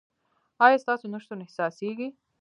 ایا 0.65 0.77
ستاسو 0.83 1.05
نشتون 1.13 1.39
احساسیږي؟ 1.45 2.07